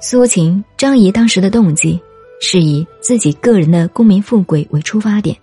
[0.00, 2.00] 苏秦、张仪当时的动机
[2.40, 5.36] 是以自己个人的功名富贵为出发点，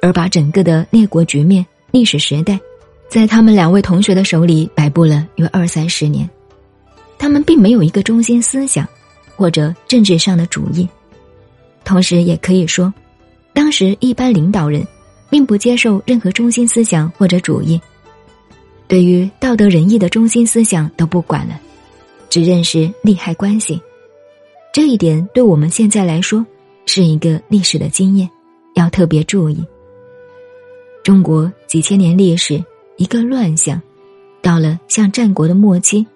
[0.00, 2.58] 而把整个的列国局面、历史时代，
[3.08, 6.28] 在他们两位同学的手里摆布了约二三十年。
[7.18, 8.88] 他们并没有一个中心思想，
[9.34, 10.88] 或者政治上的主义。
[11.84, 12.94] 同时，也可以说，
[13.52, 14.86] 当时一般领导人
[15.28, 17.80] 并不接受任何中心思想或者主义，
[18.86, 21.60] 对于道德仁义的中心思想都不管了。
[22.30, 23.78] 只认识利害关系，
[24.72, 26.46] 这一点对我们现在来说
[26.86, 28.30] 是一个历史的经验，
[28.76, 29.62] 要特别注意。
[31.02, 32.64] 中国几千年历史
[32.96, 33.82] 一个乱象，
[34.40, 36.06] 到了像战国的末期，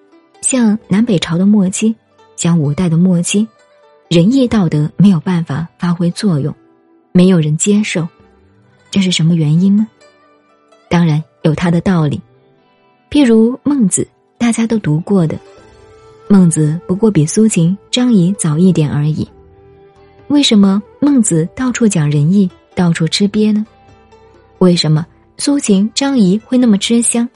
[0.40, 1.96] 像南北朝的末期，
[2.36, 3.48] 像五代的末期，
[4.08, 6.54] 仁义道德没有办法发挥作用，
[7.10, 8.06] 没有人接受，
[8.92, 9.88] 这是什么原因呢？
[10.88, 12.20] 当然有它的道理，
[13.10, 14.06] 譬如孟子，
[14.38, 15.36] 大家都读过的。
[16.28, 19.28] 孟子不过比苏秦、张仪早一点而已，
[20.28, 23.64] 为什么孟子到处讲仁义，到处吃瘪呢？
[24.58, 27.28] 为什么苏秦、张仪会那么吃香？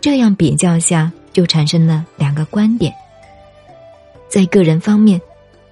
[0.00, 2.92] 这样比较下，就产生了两个观点。
[4.28, 5.20] 在个人方面，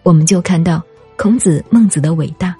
[0.03, 0.83] 我们就看到
[1.17, 2.57] 孔子、孟子的伟大，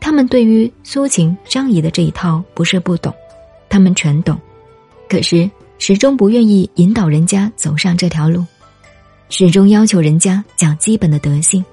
[0.00, 3.14] 他们对于苏秦、张仪的这一套不是不懂，
[3.68, 4.38] 他们全懂，
[5.08, 8.44] 可是始终不愿意引导人家走上这条路。
[9.28, 11.64] 始终要求人家讲基本的德性，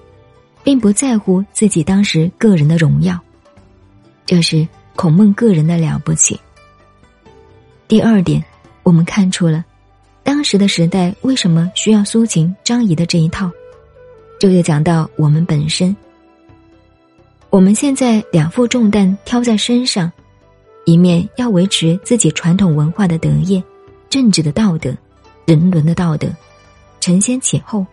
[0.64, 3.20] 并不在乎自己当时个人的荣耀，
[4.26, 6.40] 这是孔孟个人的了不起。
[7.88, 8.44] 第二点，
[8.84, 9.64] 我们看出了
[10.24, 13.52] 当时的时代为什么需要苏秦、张仪的这一套，
[14.40, 15.96] 这就讲到我们本身。
[17.50, 20.12] 我们现在两副重担挑在身上，
[20.86, 23.62] 一面要维持自己传统文化的德业、
[24.10, 24.96] 政治的道德、
[25.46, 26.28] 人伦的道德。
[27.02, 27.86] 承先启后，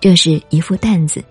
[0.00, 1.24] 这是一副担子。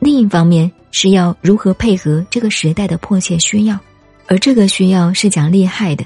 [0.00, 3.78] 另一方面是要如何配合这个时代的迫切需要，
[4.26, 6.04] 而这个需要是讲利害的，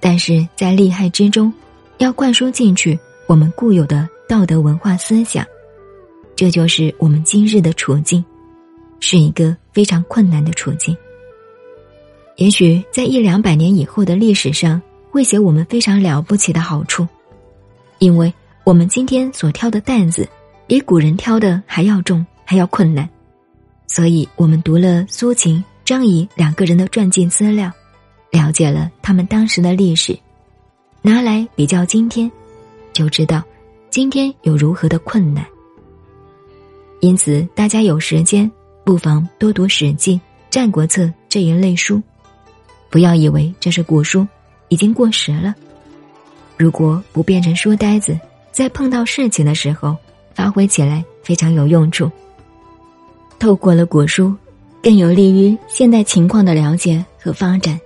[0.00, 1.52] 但是在利害之中，
[1.98, 5.46] 要灌输进去我们固有的道德文化思想，
[6.34, 8.24] 这就是我们今日的处境，
[9.00, 10.96] 是一个非常困难的处境。
[12.36, 14.80] 也许在一两百年以后的历史上，
[15.10, 17.06] 会写我们非常了不起的好处，
[17.98, 18.32] 因为。
[18.66, 20.28] 我们今天所挑的担子，
[20.66, 23.08] 比古人挑的还要重，还要困难，
[23.86, 27.70] 所以我们读了苏秦、张仪两个人的传记资料，
[28.32, 30.18] 了解了他们当时的历史，
[31.00, 32.28] 拿来比较今天，
[32.92, 33.40] 就知道
[33.88, 35.46] 今天有如何的困难。
[36.98, 38.50] 因此，大家有时间
[38.82, 40.14] 不妨多读《史记》
[40.50, 42.02] 《战国策》这一类书，
[42.90, 44.26] 不要以为这是古书，
[44.70, 45.54] 已经过时了。
[46.56, 48.18] 如果不变成书呆子。
[48.56, 49.98] 在碰到事情的时候，
[50.32, 52.10] 发挥起来非常有用处。
[53.38, 54.34] 透过了古书，
[54.82, 57.78] 更有利于现代情况的了解和发展。